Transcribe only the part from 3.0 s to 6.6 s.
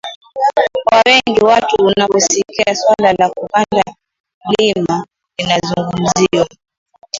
la kupanda mlima linazungumziwa